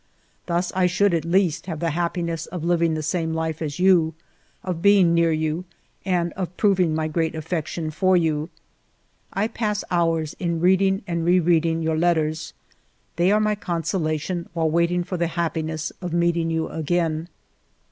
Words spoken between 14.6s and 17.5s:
waiting for the happiness of meeting you again.